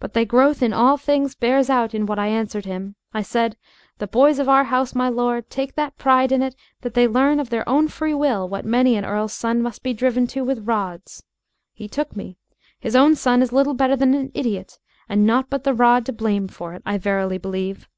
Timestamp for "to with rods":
10.28-11.22